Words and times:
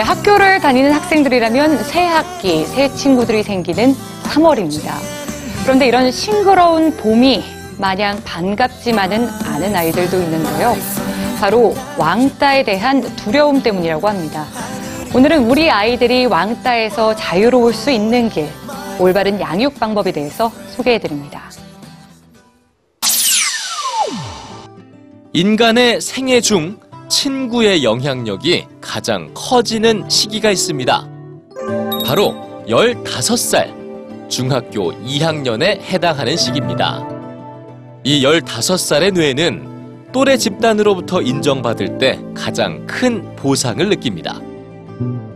학교를 0.00 0.60
다니는 0.60 0.92
학생들이라면 0.92 1.84
새 1.84 2.04
학기, 2.04 2.64
새 2.66 2.92
친구들이 2.94 3.42
생기는 3.42 3.94
3월입니다. 4.24 4.92
그런데 5.62 5.86
이런 5.86 6.10
싱그러운 6.10 6.96
봄이 6.96 7.42
마냥 7.78 8.20
반갑지만은 8.24 9.28
않은 9.28 9.74
아이들도 9.74 10.20
있는데요. 10.22 10.76
바로 11.40 11.74
왕따에 11.96 12.64
대한 12.64 13.00
두려움 13.16 13.62
때문이라고 13.62 14.08
합니다. 14.08 14.46
오늘은 15.14 15.50
우리 15.50 15.70
아이들이 15.70 16.26
왕따에서 16.26 17.16
자유로울 17.16 17.72
수 17.72 17.90
있는 17.90 18.28
길, 18.28 18.48
올바른 18.98 19.40
양육 19.40 19.80
방법에 19.80 20.12
대해서 20.12 20.52
소개해 20.76 20.98
드립니다. 20.98 21.50
인간의 25.32 26.00
생애 26.00 26.40
중 26.40 26.78
친구의 27.10 27.82
영향력이 27.82 28.66
가장 28.80 29.32
커지는 29.34 30.08
시기가 30.08 30.52
있습니다. 30.52 31.08
바로 32.06 32.64
15살, 32.68 34.30
중학교 34.30 34.92
2학년에 34.92 35.80
해당하는 35.80 36.36
시기입니다. 36.36 37.06
이 38.04 38.22
15살의 38.22 39.12
뇌는 39.12 40.08
또래 40.12 40.36
집단으로부터 40.36 41.20
인정받을 41.20 41.98
때 41.98 42.18
가장 42.32 42.86
큰 42.86 43.34
보상을 43.34 43.86
느낍니다. 43.88 44.40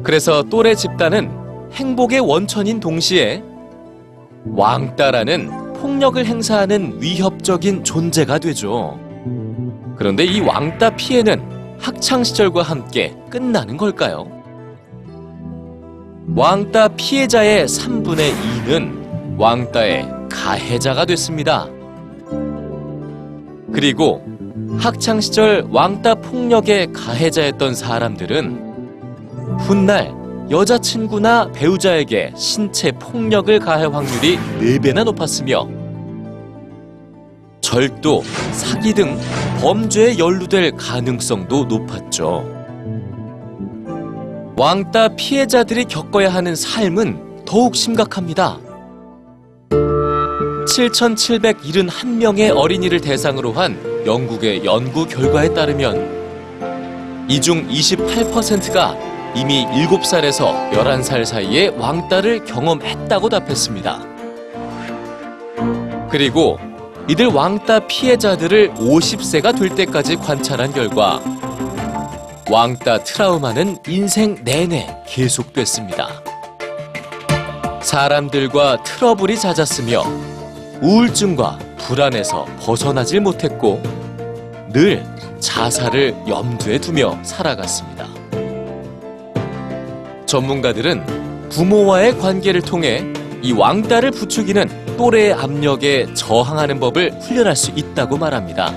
그래서 0.04 0.44
또래 0.44 0.76
집단은 0.76 1.28
행복의 1.72 2.20
원천인 2.20 2.78
동시에 2.78 3.42
왕따라는 4.46 5.74
폭력을 5.74 6.24
행사하는 6.24 7.02
위협적인 7.02 7.82
존재가 7.82 8.38
되죠. 8.38 8.98
그런데 9.96 10.24
이 10.24 10.40
왕따 10.40 10.90
피해는 10.96 11.53
학창 11.84 12.24
시절과 12.24 12.62
함께 12.62 13.14
끝나는 13.28 13.76
걸까요? 13.76 14.26
왕따 16.34 16.88
피해자의 16.96 17.66
3분의 17.66 18.32
2는 18.66 19.38
왕따의 19.38 20.08
가해자가 20.30 21.04
됐습니다. 21.04 21.68
그리고 23.70 24.24
학창 24.78 25.20
시절 25.20 25.66
왕따 25.70 26.14
폭력의 26.14 26.94
가해자였던 26.94 27.74
사람들은 27.74 29.58
훗날 29.58 30.14
여자친구나 30.50 31.52
배우자에게 31.52 32.32
신체 32.34 32.92
폭력을 32.92 33.58
가할 33.58 33.92
확률이 33.92 34.38
4배나 34.58 35.04
높았으며 35.04 35.68
절도, 37.78 38.22
사기 38.52 38.94
등 38.94 39.18
범죄에 39.60 40.16
연루될 40.16 40.76
가능성도 40.76 41.64
높았죠. 41.64 42.48
왕따 44.56 45.16
피해자들이 45.16 45.86
겪어야 45.86 46.32
하는 46.32 46.54
삶은 46.54 47.42
더욱 47.44 47.74
심각합니다. 47.74 48.60
7,771명의 49.70 52.56
어린이를 52.56 53.00
대상으로 53.00 53.50
한 53.50 53.76
영국의 54.06 54.64
연구 54.64 55.04
결과에 55.04 55.52
따르면 55.52 57.26
이 57.28 57.40
중 57.40 57.68
28%가 57.68 58.96
이미 59.34 59.66
7살에서 59.66 60.70
11살 60.70 61.24
사이에 61.24 61.72
왕따를 61.76 62.44
경험했다고 62.44 63.30
답했습니다. 63.30 63.98
그리고 66.08 66.56
이들 67.06 67.26
왕따 67.26 67.86
피해자들을 67.86 68.74
50세가 68.74 69.58
될 69.58 69.74
때까지 69.74 70.16
관찰한 70.16 70.72
결과 70.72 71.20
왕따 72.50 73.04
트라우마는 73.04 73.76
인생 73.88 74.38
내내 74.42 75.02
계속됐습니다. 75.06 76.08
사람들과 77.82 78.82
트러블이 78.84 79.38
잦았으며 79.38 80.02
우울증과 80.80 81.58
불안에서 81.76 82.46
벗어나질 82.60 83.20
못했고 83.20 83.82
늘 84.72 85.04
자살을 85.40 86.14
염두에 86.26 86.78
두며 86.78 87.18
살아갔습니다. 87.22 88.08
전문가들은 90.24 91.48
부모와의 91.50 92.18
관계를 92.18 92.62
통해 92.62 93.04
이 93.42 93.52
왕따를 93.52 94.10
부추기는 94.10 94.83
또래의 94.96 95.32
압력에 95.32 96.14
저항하는 96.14 96.80
법을 96.80 97.20
훈련할 97.20 97.56
수 97.56 97.70
있다고 97.74 98.16
말합니다. 98.16 98.72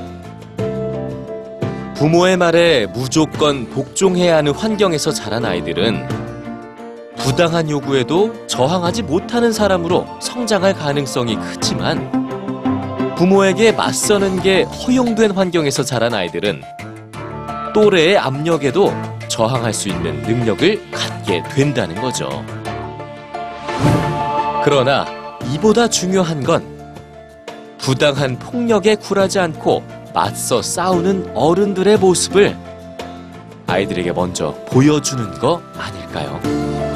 부모의 1.96 2.38
말에 2.38 2.86
무조건 2.88 3.68
복종해야 3.70 4.38
하는 4.38 4.54
환경에서 4.54 5.12
자란 5.12 5.46
아이들은 5.46 6.08
부당한 7.18 7.70
요구에도 7.70 8.48
저항하지 8.48 9.02
못하는 9.04 9.52
사람으로 9.52 10.06
성장할 10.22 10.76
가능성이 10.76 11.36
크지만 11.38 12.28
부모에게 13.16 13.72
맞서는 13.72 14.44
게 14.44 14.62
허용된 14.62 15.32
환경에서 15.32 15.84
자란 15.84 16.14
아이들은 16.14 16.62
또래의 17.74 18.18
압력에도 18.18 18.94
저항할 19.28 19.74
수 19.74 19.90
있는 19.90 20.22
능력을 20.22 20.92
갖게 20.92 21.44
된다는 21.56 22.00
거죠. 22.00 22.46
그러나 24.64 25.17
이보다 25.54 25.88
중요한 25.88 26.44
건 26.44 26.64
부당한 27.78 28.38
폭력에 28.38 28.96
굴하지 28.96 29.40
않고 29.40 29.84
맞서 30.14 30.62
싸우는 30.62 31.32
어른들의 31.36 31.98
모습을 31.98 32.58
아이들에게 33.68 34.12
먼저 34.14 34.54
보여주는 34.70 35.32
거 35.40 35.62
아닐까요? 35.78 36.87